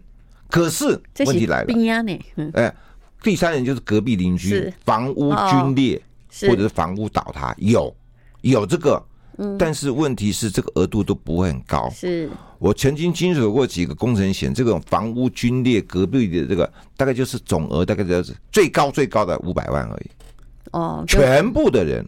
[0.50, 2.20] 可是问题来了，
[2.54, 2.74] 哎，
[3.22, 6.02] 第三人就是隔壁邻居，房屋龟裂
[6.50, 7.96] 或者是房屋倒塌，有
[8.42, 9.00] 有这个。
[9.60, 11.88] 但是问题是，这个额度都不会很高。
[11.92, 20.10] 是我曾经经手过几个工程险，这种房屋龟裂隔壁的这个，大概就是总额大概就是最高最高的五百万而已。
[20.72, 22.04] 哦，全部的人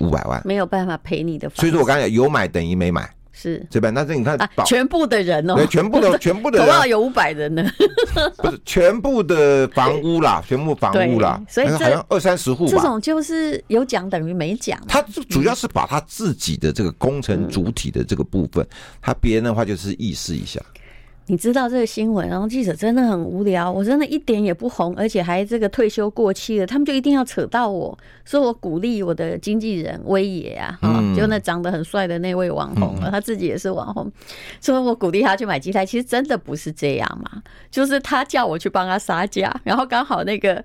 [0.00, 1.56] 五百万，没有办法赔你的房。
[1.60, 3.08] 所以说我刚才有买等于没买。
[3.32, 4.36] 是这边，但是你看，
[4.66, 7.64] 全部的人哦，对全部的 全部的人，多少有五百人呢？
[8.36, 12.72] 不是全部的房屋啦，全部房屋啦，所以好像二三十户吧。
[12.72, 14.78] 这种就是有奖等于没奖。
[14.86, 18.66] 他主要是把他自己的这个工程主体的这个部分，
[19.00, 20.60] 他别人的话就是意思一下。
[21.30, 34.10] 你知道这个新闻，然后记者真的很无聊，我真的一点也不红，而且还这个退休过期了，他们就一定要扯到我，说我鼓励我的经纪人威爷啊，嗯、就那长得很帅的那位网红，他自己也是网红，
[34.60, 37.40] 说我鼓励他去买机台，其实真的不是这样嘛，
[37.70, 40.64] 就是他叫我去帮他杀价，然后刚好那个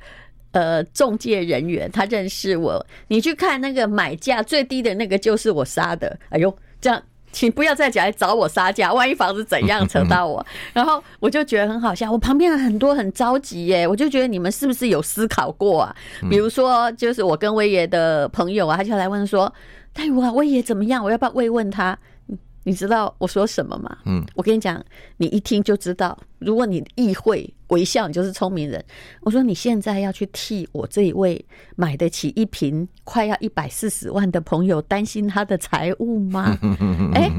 [0.49, 6.51] 呃中介人员他认识我，你去看那个买价最低的那个就是我杀的，哎呦
[6.82, 6.99] 这样。
[7.36, 12.10] 请不要再起来找我杀价，万一房子怎样扯到我， 然后我就觉得很好笑。
[12.10, 15.95] 我旁边的很多很着急耶，我就觉得你们是不是有思考过啊？
[16.30, 19.54] 比如说，就是我跟威爷的朋友啊，他就来问说
[19.93, 21.04] ：“大夫啊，威爷怎么样？
[21.04, 21.98] 我要不要慰问他？”
[22.67, 23.95] 你知道我说什么吗？
[24.06, 24.84] 嗯，我跟你讲，
[25.17, 26.17] 你一听就知道。
[26.39, 28.84] 如果你意会微笑，你就是聪明人。
[29.21, 31.43] 我说你现在要去替我这一位
[31.75, 36.58] 买得起一瓶快要一百四十万的朋友担心他的财务吗？
[37.13, 37.32] 哎，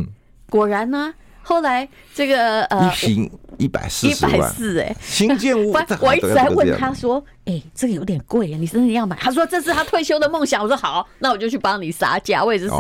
[0.49, 1.12] 果然呢，
[1.43, 5.73] 后来这个呃，一瓶一百四一百四哎，新建屋。
[6.01, 12.73] 我一直在问他说：“哎，这个有点贵啊，你真的要买？”他说：“这是他退休的梦想。”我说：“好，那我就去帮你杀价，我也就是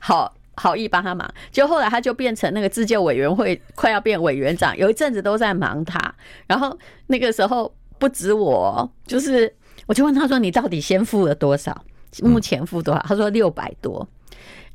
[0.00, 6.14] 好。”好意帮他忙，就后来他就变成那个自救委员会快要变委员长，有一阵子都在忙他。
[6.46, 9.52] 然后那个时候不止我，就是
[9.86, 11.84] 我就问他说：“你到底先付了多少？
[12.22, 14.08] 目前付多少？”他说：“六百多。”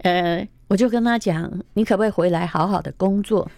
[0.04, 3.50] 呃，我就跟他讲：“你可不可以回来好好的工作？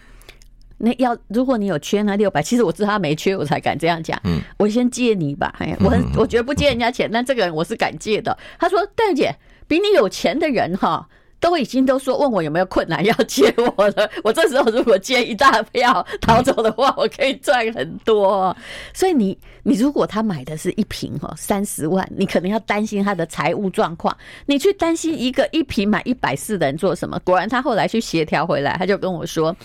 [0.78, 4.20] 那要如果你有缺那六百，其实我知道他没缺，我才敢这样讲。
[4.24, 5.54] 嗯，我先借你吧。
[5.60, 8.36] 哎，我很我觉得不借人家钱，但这个人我是敢借的。
[8.60, 9.36] 他说：“戴姐，
[9.68, 11.08] 比你有钱的人哈。”
[11.42, 18.56] 都已经都说问我有没有困难要借我了，我这时候如果借一大票逃走的话，我可以赚很多。
[18.94, 24.16] 所以你你如果他买的是一瓶哦三十万，你可能要担心他的财务状况。
[24.46, 27.20] 你去担心一个一瓶买一百四的人做什么？
[27.26, 29.56] 果然他后来去协调回来，他就跟我说：“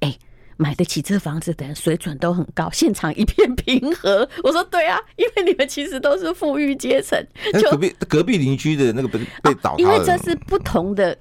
[0.00, 0.16] 哎，
[0.56, 7.20] 买得起这房子的人水准都很高，现场一片平和。”我说：“对啊，因为你们其实都是富裕阶层。”
[7.60, 11.18] 就隔壁隔壁邻居的那个被被倒塌，因为这是不同的。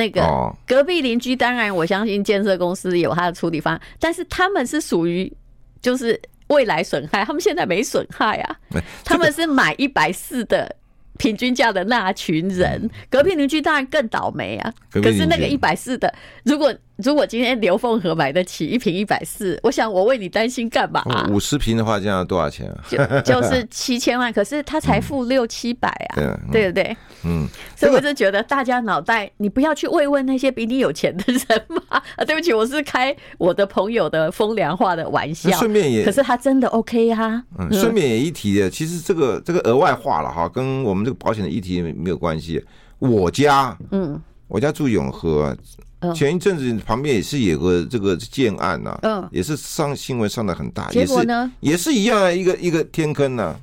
[0.00, 5.30] 那个隔壁邻居，当然我相信建设公司有他的处理方案，但是他们是属于
[5.82, 8.56] 就是未来损害，他们现在没损害啊，
[9.04, 10.74] 他们是买一百四的
[11.18, 14.72] 平均价的那群人，隔壁邻居当然更倒霉啊。
[14.90, 16.12] 可是那个一百四的，
[16.44, 16.74] 如果。
[17.02, 21.02] 如果今天刘凤和买得起一瓶一百四，我想我为你担心干嘛？
[21.30, 22.84] 五十瓶的话，这样多少钱啊？
[22.88, 26.96] 就就是七千万，可是他才付六七百啊，对不对？
[27.24, 31.82] 嗯，所以我就觉得大家脑袋，你不要去慰问那些比你有钱的人嘛。
[32.16, 35.50] 啊，对不起，我是开我的朋友的风凉话的玩笑。
[35.58, 37.42] 顺便也，可是他真的 OK 啊。
[37.58, 42.64] 嗯，顺便也一提的，其实这个这个额外话了哈，跟我们这个保险的议题没有关系。
[42.98, 45.56] 我家，嗯，我家住永和。
[46.14, 53.54] 前一阵子旁边也是有个这个建案呐，嗯，也是上新闻上的很大，结果呢，也是一样啊一个一个天坑呐。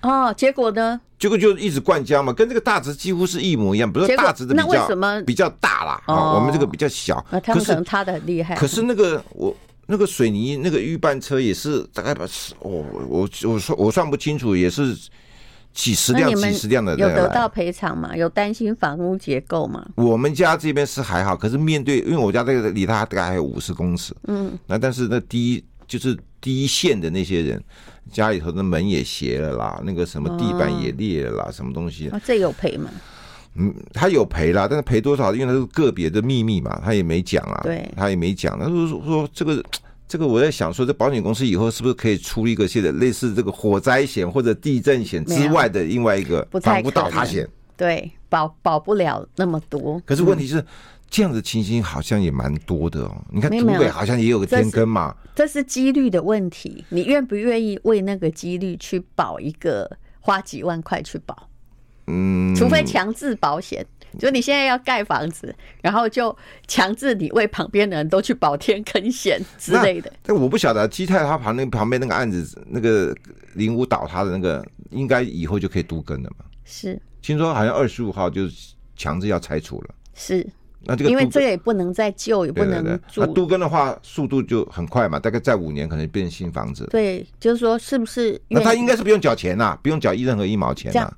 [0.00, 1.00] 哦，结果呢？
[1.18, 3.92] 结果就一直灌浆嘛，跟这个大直几乎是一模一样。
[3.92, 7.24] 比如说大直的比较比较大啦，啊，我们这个比较小。
[7.44, 8.56] 他们可能塌的很厉害。
[8.56, 9.54] 可是那个我
[9.86, 12.24] 那个水泥那个预拌车也是大概把
[12.58, 14.96] 哦，我我算我算不清楚，也是。
[15.72, 18.14] 几十辆、几十辆的有得到赔偿吗？
[18.16, 19.84] 有担心房屋结构吗？
[19.96, 27.62] 我们家这边是还好，可是面对，因为我家这个离他大概还有五十公尺，嗯，那但是那第一就是第一线的那些人，
[28.10, 32.08] 家里头的门也斜了啦，那个什么地板也裂了啦，什么东西？
[32.10, 32.90] 啊，这有赔吗？
[33.54, 35.34] 嗯，他有赔啦，但是赔多少？
[35.34, 38.58] 因为他是个别的秘密嘛，他也没讲啊，对，他也没讲。
[38.58, 39.62] 他说说这个。
[40.12, 47.48] 这个我在想说，这保险公司以后是不是可以出一个现在类似这个火灾险或者地震险之外的另外一个房屋倒塌险？
[47.78, 49.98] 对，保保不了那么多。
[50.04, 50.66] 可是问题是，嗯、
[51.08, 53.24] 这样的情形好像也蛮多的哦。
[53.30, 55.16] 你看，土北好像也有个天坑嘛。
[55.34, 61.48] 这是几率的问题，你愿不愿意为那个几率去保一个，花几万块去保？
[62.08, 63.86] 嗯，除非强制保险。
[64.18, 70.12] 就你现在要盖房子，然后就强制你为旁边的人都去保天坑险之类的。
[70.22, 73.14] 但我不晓得基泰他旁那旁边那个案子，那个
[73.54, 76.44] 林屋倒塌的那个，应该以后就可以都更了嘛？
[76.64, 78.42] 是，听说好像二十五号就
[78.96, 79.94] 强制要拆除了。
[80.14, 80.46] 是，
[80.84, 83.20] 那这个因为这个也不能再旧，也不能住。
[83.20, 86.86] 那都更的话，速度就很快嘛，大概在五年可能变新房子。
[86.90, 88.40] 对，就是说是不是？
[88.48, 91.12] 那他应该是不用缴钱呐，不用缴一任何一毛钱呐。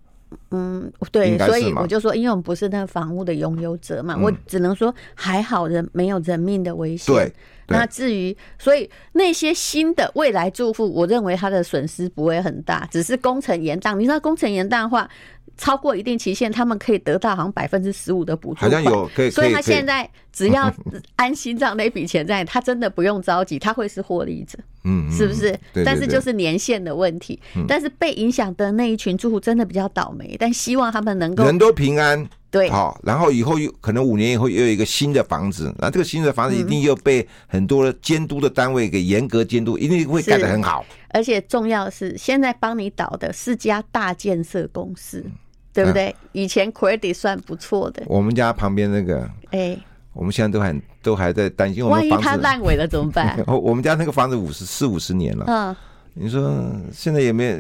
[0.50, 7.14] 嗯，对，所以我就说，因为我们不是那个房屋的拥有者嘛，我只能说还好人没有人命的危险。
[7.14, 7.32] 对，
[7.68, 13.96] 那至于所以那些新的未来住户，我认为他的损失不会很大，只是工程延宕。
[13.96, 15.08] 你知道工程延宕的话，
[15.56, 19.30] 超过一定期限，他们可以得到好像百分之十五的补助，好像有可以。
[19.30, 20.72] 所以他现在只要
[21.16, 24.58] 安心让那笔钱在，他真的不用着急，他会是获利者。
[24.84, 25.58] 嗯，是不是？
[25.84, 27.40] 但是就是年限的问题。
[27.66, 32.26] 但是被影响的那一群住户真的比较倒霉，但希望他们能够人都平安。
[32.50, 40.84] 对，好，然后以后又可能五年以后又有一个新的房子，那这个新的房子一定又被很多监督的单位给严格监督，一定会盖得很好。
[41.08, 45.24] 而且重要的是，现在帮你倒的是家大建设公司。
[45.72, 46.14] 对不对？
[46.30, 48.04] 以前 credit 算不错的。
[48.06, 49.76] 我们家旁边那个，哎，
[50.14, 53.38] 我们现在都很都还在担心，万一它烂尾了怎么办？
[53.46, 55.76] 我们家那个房子五十四五十年了，嗯，
[56.14, 57.58] 你说现在也没有？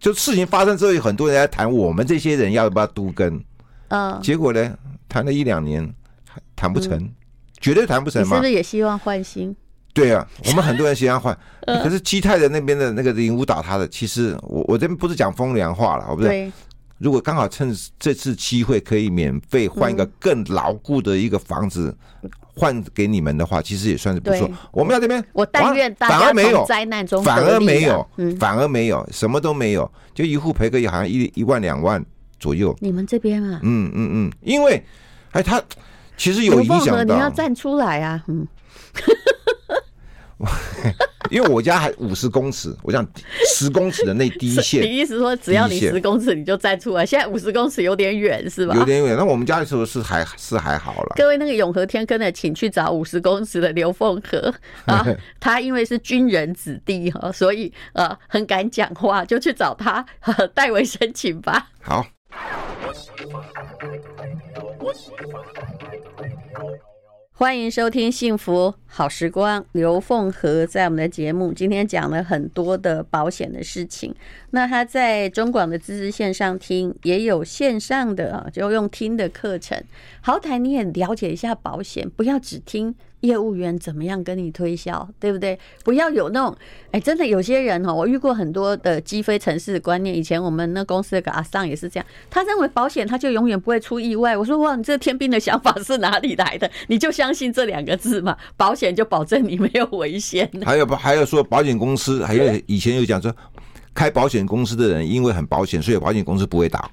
[0.00, 3.42] 就事情发生之后，有很多人在谈我们这些人要不要都跟，
[3.88, 4.76] 嗯，结果呢，
[5.08, 5.92] 谈了一两年，
[6.54, 7.10] 谈不成，
[7.60, 8.36] 绝对谈不成嘛。
[8.36, 9.54] 是不是也希望换新？
[9.92, 16.52] 对啊， 我们很多人希望换，可是基泰的那边的那个林屋打他的，其实我我这边不是讲风凉话了，我不是。
[16.98, 21.96] 如果刚好趁这次机会可以免费换一个更牢固的一个房子
[22.54, 24.50] 换给你们的话，其实也算是不错。
[24.72, 32.02] 我们要这边，我但愿大家从灾难中反而没有，反而没有，什么都没有，就一户赔个好像一一万两万
[32.40, 32.74] 左右。
[32.80, 33.60] 你们这边啊？
[33.62, 34.82] 嗯嗯嗯，因为
[35.32, 35.62] 哎，他
[36.16, 38.24] 其实有影响到，你要站出来啊！
[38.26, 38.46] 嗯，
[41.30, 43.04] 因为我家还五十公尺，我想
[43.48, 44.82] 十公尺的那第一线。
[44.82, 47.04] 你意思说只要你十公尺你就站出来？
[47.04, 48.74] 现在五十公尺有点远是吧？
[48.76, 49.16] 有点远。
[49.16, 51.14] 那我们家的时候是还是还好了。
[51.16, 55.04] 各位那个永和天坑的，请去找五十公尺的刘凤和啊，
[55.40, 60.04] 他因为是军人子弟哈，所以呃很敢讲话，就去找他
[60.54, 61.68] 代为申请吧。
[61.80, 62.06] 好。
[67.38, 74.14] 欢迎收听《幸福好时光》，刘凤和在我们的节目今天讲了很多的保险的事情。
[74.52, 79.78] 那他在中广的知识线上听，也有线上的啊，就用听的课程。
[80.22, 82.94] 好歹你也了解一下保险，不要只听。
[83.26, 85.58] 业务员怎么样跟你推销，对不对？
[85.84, 86.56] 不要有那种，
[86.92, 90.14] 哎，真的有些人哈，我遇过很多的积非成是的观念。
[90.14, 94.36] 以前我们那公司的阿尚也是这样，他认为保险他就永远不会出意外。
[94.36, 96.70] 我说哇，你这天兵的想法是哪里来的？
[96.86, 98.36] 你就相信这两个字嘛？
[98.56, 100.48] 保险就保证你没有危险。
[100.64, 103.34] 还有不还有说保险公司，还有以前有讲说，
[103.92, 106.90] 开保险公司的人因为很保险，所以保险公司不会倒。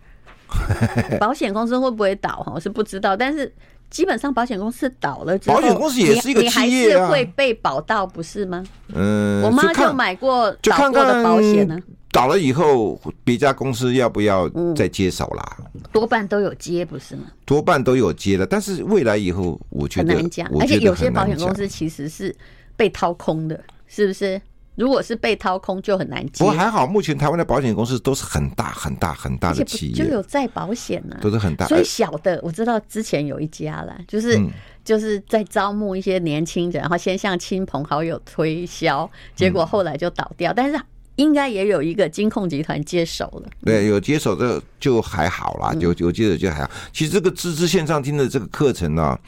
[1.20, 2.44] 保险公司会不会倒？
[2.44, 3.54] 哈，我是不知道，但是。
[3.94, 8.64] 基本上保险公司倒了之后，保险公司也是一个企业啊，你还是会被保到，不是吗？
[8.92, 11.80] 嗯，我妈就买过倒过的保险呢。
[12.12, 15.58] 倒了以后，别家公司要不要再接手啦？
[15.92, 17.26] 多半都有接，不是吗？
[17.46, 20.50] 多半都有接了，但是未来以后，我觉得很难讲。
[20.60, 22.36] 而且有些保险公司其实是
[22.76, 24.42] 被掏空的，是不是？
[24.76, 26.40] 如果是被掏空，就很难接。
[26.40, 31.68] 不过还好，目前台湾的保险公司都是很大很大很大的企业，就有再保险呢、啊，都是很大。
[31.68, 34.50] 所以小的我知道之前有一家了，就是、嗯、
[34.84, 40.52] 就是在招募一些年轻人，然后先向亲朋好友推销，结果后来就倒掉。
[40.52, 40.80] 嗯、但是
[41.16, 43.50] 应该也有一个金控集团接手了。
[43.64, 46.72] 对，有接手的就还好啦，有有接手就还好。
[46.92, 49.20] 其实这个知识线上听的这个课程呢、啊，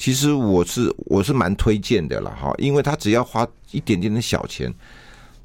[0.00, 4.74] 其实我是我是蛮推荐的了哈，因为他只要花一点点的小钱。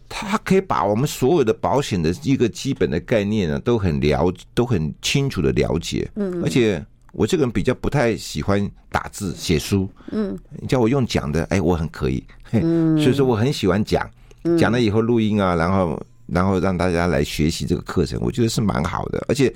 [0.08, 6.10] 他可以把我们所有的保险的一个基本的概念呢，都很了，都很清楚的了解。
[6.16, 6.82] 嗯，而且
[7.12, 9.90] 我这个人比较不太喜欢打字写书。
[10.12, 12.24] 嗯，你叫我用讲的，哎，我很可以。
[12.52, 14.10] 嗯，所以说我很喜欢讲，
[14.58, 19.26] 讲了以后录音啊，然后然后让大家来学习这个课程，我觉得是蛮好的。
[19.28, 19.54] 而且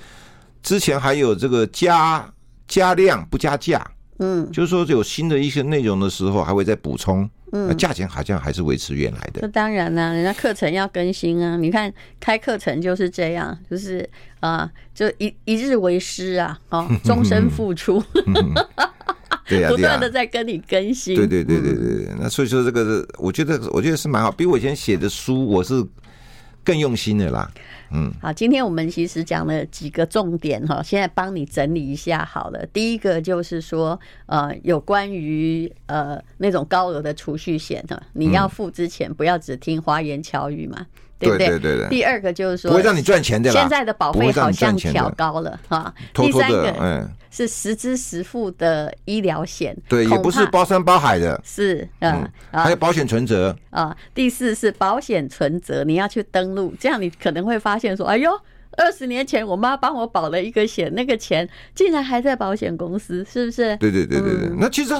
[0.62, 2.28] 之前还有这个加
[2.68, 3.88] 加量不加价。
[4.20, 7.28] 嗯，就是说有新的一些内容的时候，还会再补充。
[7.52, 9.40] 嗯，价钱好像还是维持原来的。
[9.42, 11.56] 那当然啦，人家课程要更新啊。
[11.56, 14.08] 你看开课程就是这样，就是
[14.38, 18.00] 啊，就一一日为师啊，哦， 终身付出。
[19.48, 21.16] 对呀，不断的在跟你更新。
[21.16, 25.84] 对对对对对，那所以说这个是，我觉得我觉得是蛮好，比我以前写的书我是
[26.70, 27.50] 更用心的啦。
[27.90, 32.64] 嗯，好，今天我们其实讲了几个重点哈，现在帮你整理一下好了。
[32.66, 40.86] 第一个就是说，呃，有关于呃那种高额的储蓄险哈，你要付之前不要只听花言巧语嘛。
[41.28, 41.88] 对对对对。
[41.88, 43.50] 第二个就是说，不会让你赚钱的。
[43.50, 45.94] 现在的保费好像调高了哈。
[46.14, 51.40] 第三个，嗯，是实支实付的医疗险，对，也不是包山包海的。
[51.44, 53.96] 是，嗯，还有保险存折啊。
[54.14, 58.30] 第四是保险存折，你要去登录，这样你可能会发现说，哎呦。
[58.76, 63.76] 二十年前，我妈帮我保了一个险，那个钱竟然还在保险公司，是不是？
[63.78, 64.48] 对对对对对。
[64.48, 64.94] 嗯、那其实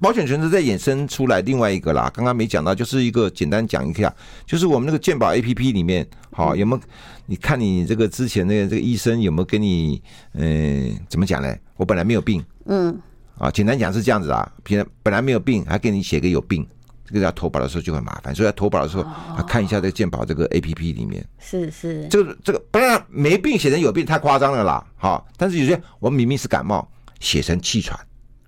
[0.00, 4.12] 保险存折再衍生出来另外一个啦，刚刚没讲到，就是一个简单讲一下，
[4.46, 6.82] 就是我们那个健保 APP 里面，好有没有？
[7.26, 10.00] 你看你这个之前那个这个医生有没有跟你，
[10.34, 11.54] 嗯，怎么讲呢？
[11.76, 12.98] 我本来没有病，嗯，
[13.36, 16.66] 啊，简单讲是这样子啊，平本来没有病，还给你写个有病。
[17.08, 19.02] 这个要投保的时候就很麻烦，所以要投保的时候，
[19.34, 26.86] 他看一下这个健保这个 A P P 里面，是是，这个这个不然没病写成有病太夸张了啦，好，但是有些我明明是感冒，
[27.18, 27.98] 写成气喘，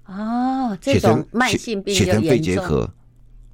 [0.04, 2.86] 哦，这种慢性病写成肺结核，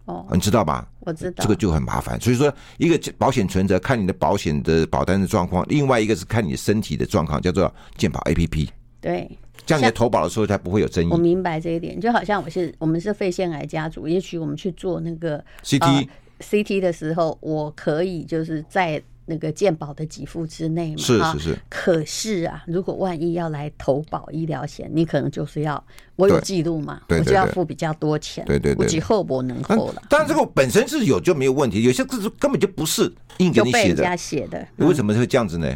[0.07, 0.89] 哦，你知道吧？
[1.01, 2.21] 我知道，这个就很麻烦。
[2.21, 9.39] 所以说，一个保险存折看你的保险的保单的状况，另外一个是看你的身体的状况，叫做健保 A P P，对。
[9.67, 11.09] 这样你在投保的时候才不会有争议。
[11.11, 16.07] 我明白这一点，就好像我是我们是肺腺癌家族，也许我们去做那个 CT、呃、
[16.41, 20.99] CT 的时候，我可以就是在那个健保的给付之内嘛。
[20.99, 21.59] 是是是。
[21.69, 25.83] 可是啊，如果万一要来投保医疗险，你可能就是要
[26.15, 28.45] 我有记录嘛，我就要付比较多钱。
[28.45, 28.87] 对对对。
[29.01, 30.03] 我后不能扣了。
[30.09, 33.73] 当然，这个本身是有就没有问题，有些字根本就不是硬给你写的。
[33.73, 34.65] 就被人家写的。
[34.77, 35.67] 为什么会这样子呢？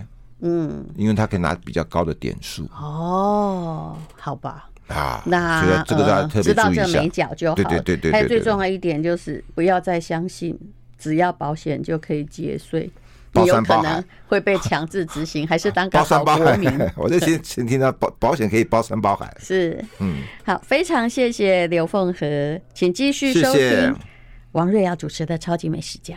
[0.41, 2.64] 嗯，因为他可以拿比较高的点数。
[2.74, 4.66] 哦，好吧。
[4.88, 6.43] 啊，那这个大家。
[6.43, 7.55] 知道这美角就好。
[7.55, 8.11] 对对对对。
[8.11, 10.59] 还有最重要一点就是，不要再相信
[10.99, 12.91] 只要保险就可以节税，
[13.34, 16.68] 你有可能会被强制执行， 还是当个好国民。
[16.97, 19.32] 我就先先听到保保险可以包山包海。
[19.38, 23.95] 是，嗯，好，非常谢谢刘凤和，请继续收听
[24.53, 26.14] 王瑞瑶主持的《超级美食家》。